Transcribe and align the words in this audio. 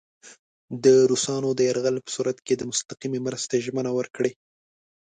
د 0.83 0.85
روسانو 1.11 1.49
د 1.55 1.59
یرغل 1.69 1.95
په 2.05 2.09
صورت 2.15 2.37
کې 2.45 2.53
د 2.55 2.61
مستقیمې 2.71 3.19
مرستې 3.27 3.57
ژمنه 3.65 3.91
ورکړي. 3.97 4.31